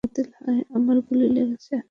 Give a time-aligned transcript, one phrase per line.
[0.75, 1.73] আমার গুলি লেগেছে।